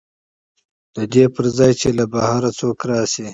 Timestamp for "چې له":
1.81-2.05